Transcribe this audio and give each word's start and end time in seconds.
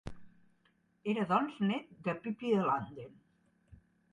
Era 1.13 1.25
doncs 1.33 1.59
nét 1.67 1.93
de 2.07 2.15
Pipí 2.25 2.55
de 2.57 2.65
Landen. 2.71 3.13